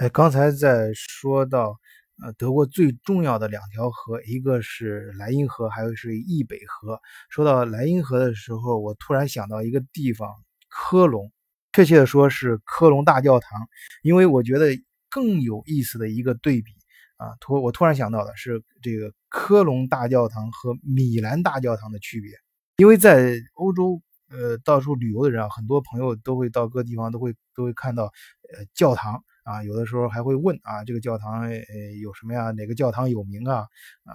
[0.00, 1.78] 哎，刚才在说到，
[2.22, 6.98] 呃，德国最重要的两条河，一个是莱茵河，还有是易北河。
[7.28, 10.26] 说到莱茵河的时候，我突然想到一个地方——
[10.70, 11.30] 科隆，
[11.74, 13.68] 确切的说是科隆大教堂。
[14.02, 14.68] 因为我觉得
[15.10, 16.72] 更有意思的一个对比
[17.18, 22.30] 啊，突我突然想到的是这个科隆大教堂和米兰大教堂的区别。
[22.78, 29.22] 因为在欧洲，呃，到处旅游的人啊，很多朋友都会到各地方都会都会看到，呃，教堂。
[29.50, 31.56] 啊，有的时候还会问啊，这个教堂呃
[32.00, 32.52] 有什么呀？
[32.52, 33.66] 哪个教堂有名啊？
[34.04, 34.14] 啊，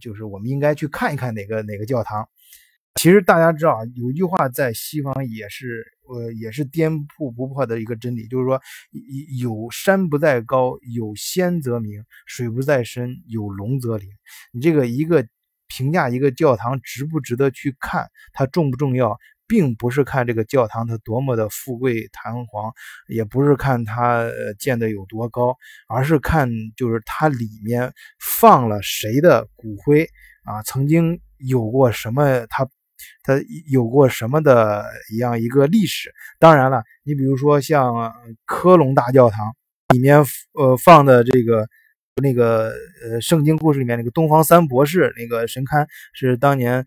[0.00, 2.28] 就是我们应该去看一看哪个哪个教堂。
[2.96, 8.60] 其实大家知道，有句话在西方也是呃也是颠扑不破的一个真理，就是说
[9.38, 14.08] 有山不在高，有仙则名；水不在深，有龙则灵。
[14.50, 15.24] 你这个一个
[15.68, 19.16] 评价一个教堂值不值得去看，它重不重要？
[19.48, 22.72] 并不是看这个教堂它多么的富贵堂皇，
[23.08, 24.28] 也不是看它
[24.58, 25.56] 建的有多高，
[25.88, 30.08] 而是看就是它里面放了谁的骨灰
[30.44, 32.68] 啊，曾经有过什么，它
[33.22, 33.34] 它
[33.70, 36.12] 有过什么的一样一个历史。
[36.40, 38.12] 当然了，你比如说像
[38.44, 39.54] 科隆大教堂
[39.94, 41.68] 里面呃放的这个
[42.20, 42.72] 那个
[43.04, 46.84] 呃圣经故事里面那个东方三博士那个神龛是当年。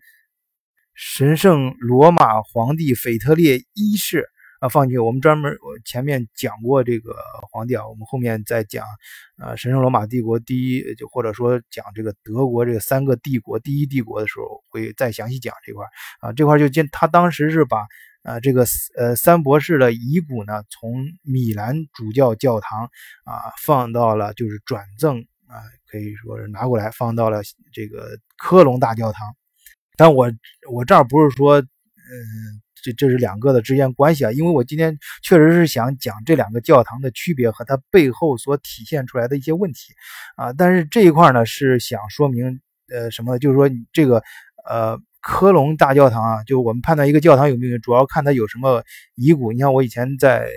[0.94, 4.28] 神圣罗马皇帝腓特烈一世
[4.60, 4.98] 啊，放进去。
[4.98, 7.16] 我们专门我前面讲过这个
[7.50, 8.84] 皇帝啊，我们后面再讲
[9.38, 15.86] 啊，神圣罗马帝国第一，就或者说讲这个德国这三个帝国第一帝国的时候，会再详细讲这块
[16.20, 16.32] 啊。
[16.32, 17.86] 这块就见他当时是把
[18.22, 18.66] 啊这个
[18.98, 22.84] 呃三博士的遗骨呢，从米兰主教教堂
[23.24, 27.40] 啊放到了，就是转赠啊，可以说是拿过来放到了
[27.72, 29.34] 这个科隆大教堂。
[30.00, 30.32] 但我
[30.72, 31.66] 我这儿不是说，嗯，
[32.82, 39.92] 这这是两个的之间关系啊，因为我今天确实是想讲这两个教堂的区别和它背后所体现出来的一些问题
[40.36, 40.54] 啊。
[40.54, 43.38] 但是这一块呢是想说明，呃，什么呢？
[43.38, 44.22] 就是说这个，
[44.66, 48.82] 呃，科隆大教堂啊，就我们判断一个教堂有没有，主要看它有什么
[49.16, 49.52] 遗骨。
[49.52, 50.48] 你像我以前在。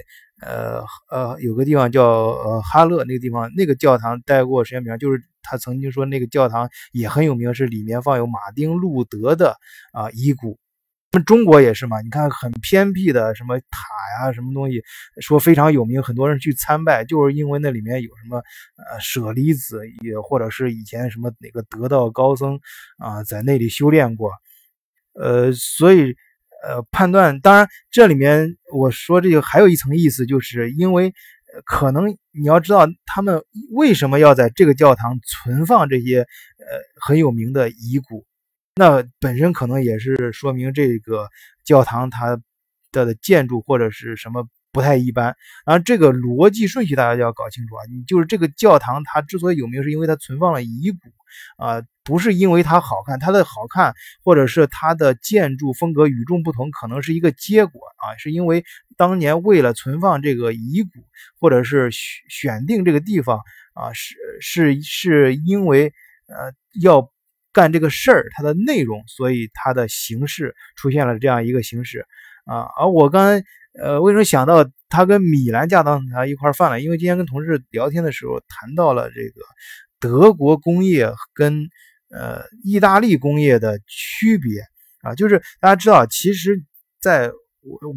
[0.43, 9.57] 呃呃，有个地方叫呃哈勒，那个地方那个教堂待过时间比较就是他曾经说那个教堂也很有名，是里面放有马丁路德的
[9.91, 10.59] 啊遗骨。
[11.11, 14.81] 那中国也是嘛，你看很偏僻的什么塔呀，什么东西
[15.21, 22.59] 说非常有名，很多人去参拜，就是因为那里面有什么呃舍利子，也或者是以前什么哪个得道高僧
[22.97, 24.31] 啊在那里修炼过，
[25.13, 26.15] 呃，所以。
[26.63, 31.13] 呃，判断当然，这里面我说这个还有一层意思，就是因为
[31.65, 38.25] 可能你要知道他们为什么要在这个教堂存放这些呃很有名的遗骨，
[38.75, 41.27] 那本身可能也是说明这个
[41.65, 42.39] 教堂它
[42.91, 45.35] 的建筑或者是什么不太一般。
[45.65, 50.97] 然后这个逻辑顺序大家就要搞清楚啊，你就是这个教堂它之所以有名，是因为它存放了遗骨
[51.57, 51.83] 啊。
[52.05, 53.93] 不是因为它好看，它的好看
[54.25, 58.65] 或者是它的建筑风格与众不同，可能是一个结果啊，是因为
[58.97, 60.89] 当年为了存放这个遗骨，
[61.39, 63.39] 或者是选选定这个地方
[63.73, 65.93] 啊，是是是因为
[66.27, 66.51] 呃
[66.81, 67.09] 要
[67.53, 72.05] 干这个事儿，它的内容，所以它的形式出现了这样一个形式
[72.43, 72.67] 啊。
[72.77, 73.45] 而我刚才
[73.81, 76.81] 呃为什么想到它跟米兰教堂它一块儿犯了？
[76.81, 79.41] 因为今天跟同事聊天的时候谈到了这个
[80.03, 81.69] 德国工业跟。
[82.15, 84.61] 呃，意大利工业的区别
[85.01, 86.63] 啊，就是大家知道，其实
[87.01, 87.31] 在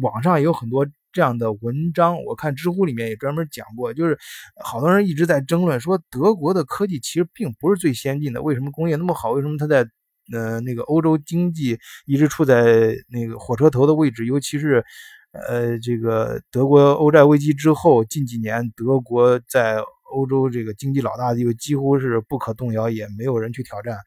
[0.01, 4.17] 网上有很多这样的文章，我看知乎里面也专门讲过，就是
[4.55, 9.29] 好多人一直在争论说，德国的科技其实并不是最先进的，为什么工业那么好？
[9.33, 9.87] 为什么它在
[10.33, 14.25] 呃那个欧洲经济一直处在那个火车头的位置？
[14.25, 14.83] 尤其是
[15.31, 19.77] 呃这个德国欧债危机之后，近几年德国在。
[20.11, 23.97] 欧洲这个经济老大就几乎是不可动摇，也没有人去挑战。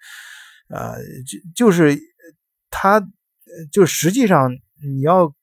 [0.68, 1.98] 呃，就就是
[2.70, 3.02] 他，
[3.72, 4.52] 就实际上
[4.82, 5.34] 你要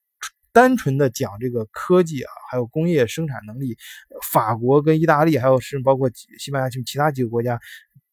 [0.52, 3.76] 单纯的讲这个科技啊，还有工业生产能力，
[4.32, 7.60] 法国跟意大利，还有甚至包括西班牙其其他几个国家，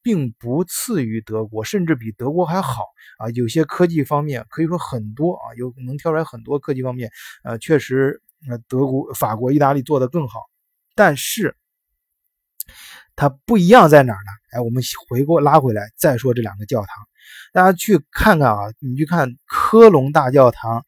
[0.03, 2.83] 并不次于德国，甚至比德国还好
[3.17, 3.29] 啊。
[3.29, 7.09] 有些科技方面可以说很多啊，有能挑出来很多科技方面，
[7.43, 10.41] 呃，确实，呃，德国、法国、意大利做的更好，
[10.95, 11.55] 但是。
[13.15, 14.31] 它不一样在哪儿呢？
[14.51, 16.87] 哎，我们回过拉回来再说这两个教堂，
[17.53, 20.85] 大家去看看啊，你去看科隆大教堂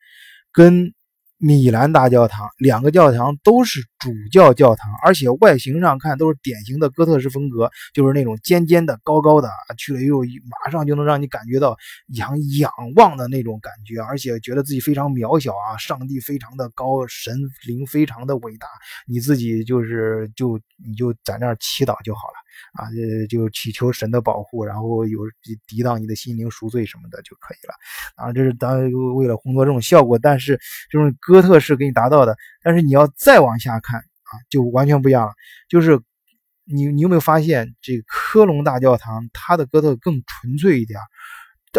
[0.51, 0.94] 跟
[1.39, 10.21] 米兰大教堂，两个教堂都是主教教堂，而且外形上看都是典型的哥特式风格，就是那种尖尖的、高高的，去了以后
[10.63, 11.77] 马上就能让你感觉到
[12.15, 17.35] 仰仰望的那种感觉，而且觉得自己非常渺小啊，上帝非常的高，神
[17.67, 18.67] 灵非常的伟大，
[19.05, 22.46] 你自己就是就你就在那儿祈祷就好了。
[22.74, 22.89] 啊，
[23.30, 25.19] 就就祈求神的保护，然后有
[25.68, 27.74] 抵挡你的心灵赎罪什么的就可以了。
[28.15, 30.59] 啊，这是当然为了烘托这种效果，但是
[30.89, 32.36] 这种哥特式给你达到的。
[32.62, 35.33] 但是你要再往下看啊，就完全不一样了。
[35.69, 36.00] 就是
[36.65, 41.00] 你你有没有发现，这科隆大教堂它的哥特更纯粹一点？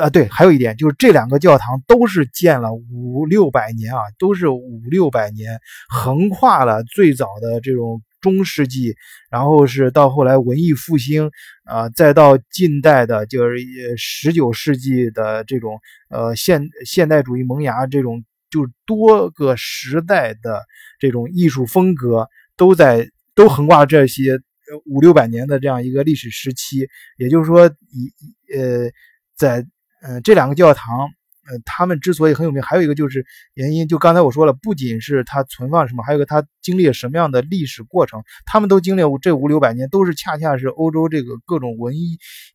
[0.00, 5.58] 啊，对，还有一点就是这两个教堂都是建了五六百年啊，都是五六百年，
[5.88, 8.02] 横跨了最早的这种。
[8.20, 8.94] 中世纪，
[9.30, 11.30] 然后是到后来文艺复兴，
[11.64, 13.56] 啊，再到近代的，就是
[13.96, 15.78] 十九世纪的这种
[16.08, 20.64] 呃现现代主义萌芽，这种就多个时代的
[20.98, 24.38] 这种艺术风格都在都横跨这些
[24.86, 26.88] 五六百年的这样一个历史时期。
[27.16, 28.12] 也就是说，以
[28.56, 28.90] 呃
[29.36, 29.66] 在
[30.02, 31.10] 呃这两个教堂。
[31.48, 33.24] 呃，他们之所以很有名，还有一个就是
[33.54, 38.22] 原因，就刚才我说了，不仅是它存放什么，还有个它经历了什么样的历史过程。
[38.44, 41.94] 他们都经历这五六百年，都是恰恰是欧洲这个各种文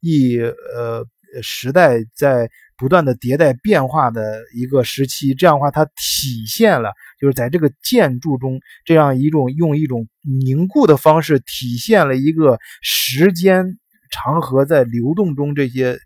[0.01, 1.03] 艺呃
[1.41, 2.47] 时代在
[2.77, 5.33] 不断的迭代变化的一个时期。
[5.33, 13.65] 这样的话，它体现了就是在这个建筑中这样一种用一种凝固的方式，体现了一个时间
[14.11, 15.97] 长河在流动中这些。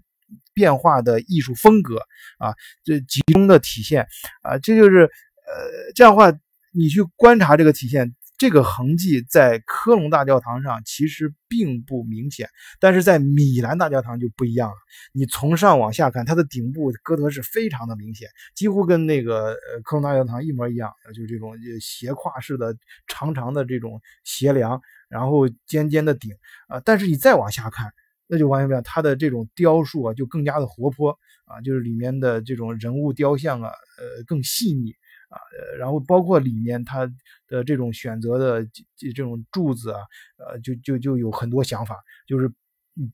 [0.57, 1.97] 变化的艺术风格
[2.39, 4.07] 啊，这集中的体现
[4.41, 6.35] 啊，这就是呃，这样的话，
[6.73, 12.49] 你去观察这个体现，这个痕迹在科隆大教堂上其实并不明显，
[12.79, 14.75] 但是在米兰大教堂就不一样了。
[15.13, 22.75] 你从上往下看，它的顶部哥特式非常的明显，几乎跟那个呃科隆大教堂一模一样，就这种斜跨式的
[23.07, 26.31] 长长的这种斜梁，然后尖尖的顶
[26.67, 26.81] 啊。
[26.83, 27.93] 但是你再往下看。
[28.27, 34.91] 那就完全不一样，它的这种雕塑啊，就更加的活泼啊，就是里面的这种人物雕像啊，呃，更细腻
[35.29, 37.09] 啊，呃，然后包括里面它
[37.47, 39.99] 的这种选择的这种柱子啊，
[40.37, 41.95] 呃，就就就有很多想法，
[42.27, 42.51] 就是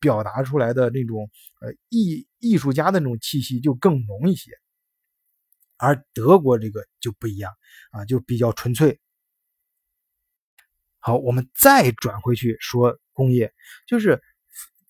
[0.01, 1.29] 表达出来的那种
[1.61, 4.51] 呃艺艺术家的那种气息就更浓一些，
[5.77, 7.53] 而德国这个就不一样
[7.91, 8.99] 啊，就比较纯粹。
[10.97, 13.53] 好，我们再转回去说工业，
[13.85, 14.19] 就是。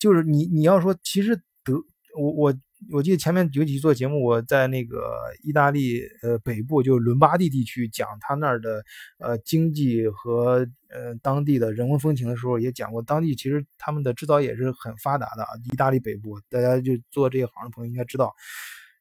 [0.04, 1.34] 就是你，你要说，其实
[1.64, 1.72] 德，
[2.14, 2.54] 我我
[2.92, 8.84] 我记得前面有几期做节目，我在那个意大利呃北部，就伦巴第地区讲他那儿的
[9.18, 15.48] 呃经济和呃当地的人文风情的时候，也讲过，当地其实他们的制造业是很发达的啊。
[15.72, 18.34] 意大利北部，大家就做这一行的朋友应该知道，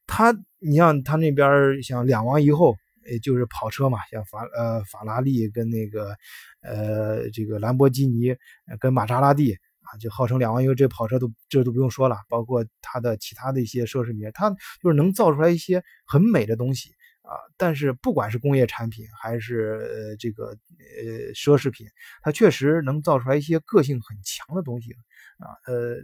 [0.08, 2.78] 他你像他那边像两王一后，
[3.12, 6.16] 也就是跑车嘛，像法呃法拉利跟那个
[6.62, 8.34] 呃这个兰博基尼
[8.80, 9.58] 跟玛莎拉蒂。
[10.00, 14.50] 就号称两万因为，这跑车都这都不用说了，包括它的其他的一些奢侈品，它
[14.82, 16.90] 就是能造出来一些很美的东西
[17.22, 17.32] 啊。
[17.58, 19.80] 但是不管是工业产品还是
[20.12, 21.88] 呃这个呃奢侈品，
[22.22, 24.92] 它确实能造出来一些个性很强的东西
[25.38, 25.48] 啊。
[25.68, 25.96] 呃，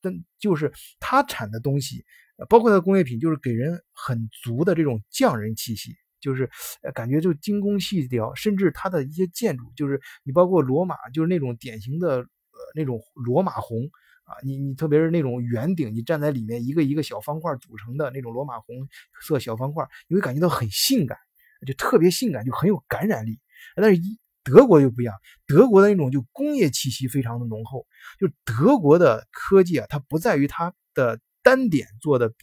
[0.00, 2.04] 但就是它产的东西，
[2.48, 6.48] 包括它的工业品，就是给人很足的这种匠人气息，就是
[6.94, 12.26] 感觉就精工细雕，甚至它的一些建筑，就是你包括罗马，就是那种典型的。
[12.74, 13.88] 那种罗马红
[14.24, 18.86] 啊，你你特别是那种圆顶，你站在里面一个一个小方块组成的那种罗马红
[19.22, 21.16] 色小方块，你会感觉到很性感，
[21.66, 23.40] 就特别性感，就很有感染力。
[23.74, 24.00] 但是
[24.44, 25.14] 德国就不一样，
[25.46, 27.86] 德国的那种就工业气息非常的浓厚。
[28.18, 32.36] 就德国的科技啊，它不在于它的单点做的比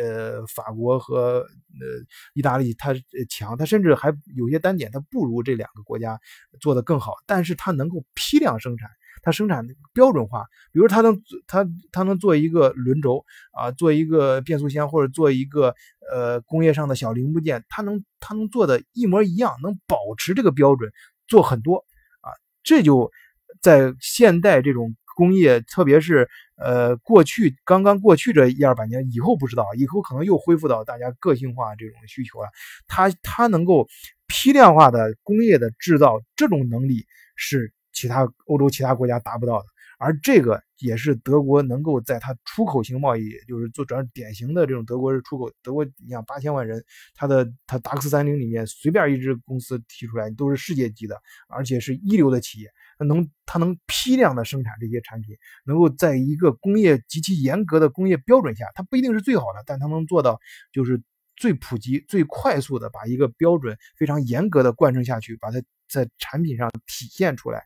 [0.00, 1.86] 呃法国和呃
[2.34, 2.94] 意大利它
[3.28, 6.20] 强，它甚至还有些单点它不如这两个国家
[6.60, 8.88] 做的更好，但是它能够批量生产。
[9.22, 15.74] 它生产标准化，比如它能它它能做一个轮轴啊，做一个变速箱或者做一个
[16.12, 20.90] 呃工业上的小零部件，它能它能做的一模一样，能保持这个标准，
[21.28, 21.76] 做很多
[22.20, 23.12] 啊，这就
[23.60, 32.48] 在现代这种工业，特别是呃过去刚刚过去这一二百年以后不知道，以后可能又恢复到大家个性化这种需求了。
[32.88, 33.86] 它它能够
[34.26, 37.72] 批量化的工业的制造，这种能力是。
[37.92, 39.66] 其他欧洲其他国家达不到的，
[39.98, 45.50] 而这个也是德国能够在它出口型贸易，就是做主要典型的这种德国是出口。
[45.62, 46.82] 德国你想八千万人，
[47.14, 52.68] 它的它达克斯三零里面随便一支公司提出来都是世界级的，而且是一流的企业，
[52.98, 60.40] 它能它能批量的生产这些产品，能够在一个工业极其严格的工业标准下，它不一定是最好的，但它能做到
[60.72, 61.00] 就是
[61.36, 67.62] 最普及、最快速的把一个标准非常严格的贯彻下去，把它在产品上体现出来。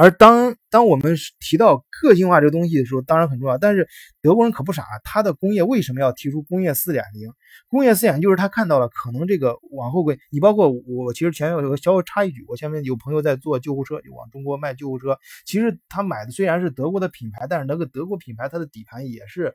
[0.00, 3.58] 而当当我们提到个性化这个东西的时候，当然很重要。
[3.58, 3.86] 但是
[4.22, 7.30] 德国人可不傻，他的工业为什么要提出工业四点零？
[7.68, 15.18] 工业四点就是他看到了可能这个往后会，你包括我，其实前面有个小小插一句，我前面有朋友在做救护车，就往中国卖救护车。
[15.44, 19.52] 其实他买的虽然是德国的品牌，但是那个德国品牌它的底盘也是呃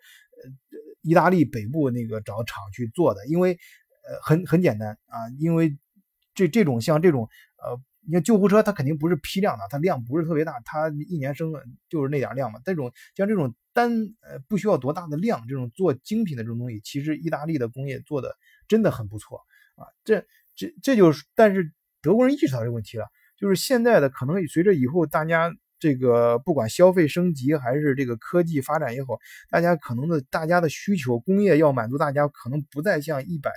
[1.01, 5.75] 意大利北部那个找厂去做的，因为呃很很简单啊，因为
[6.35, 7.81] 这这种像这种呃。
[8.05, 11.53] 你看救护车，它肯定不是批量的，它量不是特别大，它一年生
[11.89, 12.59] 就是那点量嘛。
[12.63, 18.35] 这种像这种单呃不需要多大的量，这种做精品的这种东西，其实意大利的工业做的
[18.67, 19.39] 真的很不错
[19.75, 19.87] 啊。
[20.03, 21.71] 这这这就是，但是
[22.01, 23.05] 德国人意识到这个问题了，
[23.37, 29.17] 就是现在的可能随着以后大家这个不管消费升级还是这个科技发展也好，
[29.49, 33.51] 大家可能的大家的需求，工业要满足大家，可能不再像一百。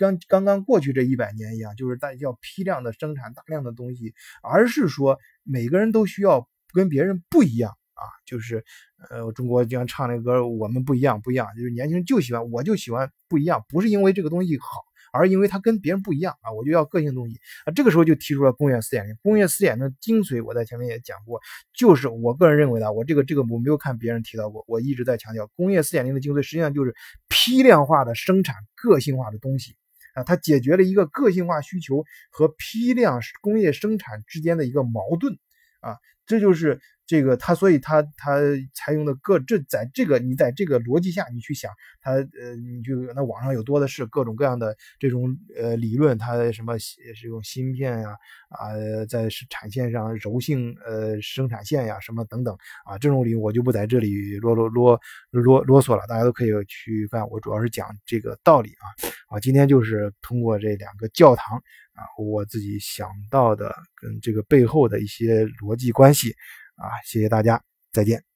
[0.00, 8.64] 刚刚刚过去这一百年一样，就是大家要批量的生产大量的东西，而是说每个人都需要跟别人不一样啊，就是
[9.10, 14.80] 呃，中国经常唱那歌，我们不一样，不一样，就是年轻人就喜欢，我就喜欢不一样，不是因为这个东西好，
[15.12, 17.72] 而因为它跟别人不一样啊，我就要个性东西啊。
[17.72, 21.38] 这个时候就提出了工业四点零，工业四点零的精髓，我在前面也讲过，
[21.74, 26.94] 就是我个人认为的，我这个这个我没有看别人提到过，我一直在强调，工业四点零的精髓实际上就是
[27.28, 29.76] 批量化的生产个性化的东西。
[30.24, 35.34] 它解决了一个个性化需求和批量工业生产之间的一个矛盾，
[35.80, 35.96] 啊，
[36.26, 36.80] 这就是。
[37.10, 38.38] 这个他，所以他他
[38.72, 41.68] 采用的各这在这个你在这个逻辑下，你去想
[42.00, 48.10] 他呃，你就那网上有多的是各种各样的这种呃理论，它什么是用芯片呀
[48.50, 48.70] 啊，
[49.08, 55.00] 在产线上柔性呃生产线呀什么等等啊，这种理我就不在这里啰啰啰
[55.32, 57.28] 啰啰嗦了，大家都可以去看。
[57.28, 61.56] 我主要是讲这个道理啊啊，今天就是通过这两个教堂
[61.94, 66.36] 啊，我自己想到的跟这个背后的一些逻辑关系。
[66.80, 68.29] 啊，谢谢大家，再见。